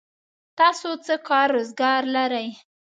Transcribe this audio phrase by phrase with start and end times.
[0.59, 2.47] تاسو څه کار روزګار لرئ؟